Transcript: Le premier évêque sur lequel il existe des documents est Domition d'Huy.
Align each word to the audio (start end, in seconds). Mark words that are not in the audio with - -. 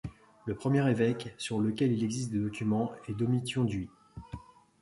Le 0.47 0.55
premier 0.55 0.89
évêque 0.89 1.35
sur 1.37 1.59
lequel 1.59 1.91
il 1.91 2.03
existe 2.03 2.31
des 2.31 2.39
documents 2.39 2.91
est 3.07 3.13
Domition 3.13 3.63
d'Huy. 3.65 3.87